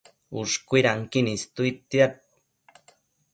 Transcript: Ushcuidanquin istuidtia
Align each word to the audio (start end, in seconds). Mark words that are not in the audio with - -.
Ushcuidanquin 0.43 1.29
istuidtia 1.33 2.09